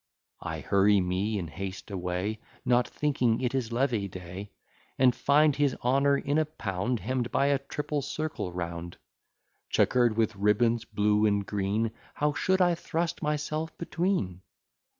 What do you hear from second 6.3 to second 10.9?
a pound, Hemm'd by a triple circle round, Chequer'd with ribbons